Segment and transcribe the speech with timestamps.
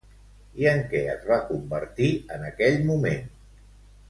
[0.61, 2.09] I en què es va convertir
[2.39, 3.31] en aquell moment?